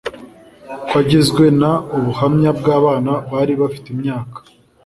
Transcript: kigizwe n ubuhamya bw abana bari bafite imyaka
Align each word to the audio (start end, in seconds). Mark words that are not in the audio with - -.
kigizwe 0.87 1.43
n 1.59 1.63
ubuhamya 1.97 2.49
bw 2.59 2.65
abana 2.77 3.13
bari 3.31 3.53
bafite 3.61 3.87
imyaka 3.95 4.37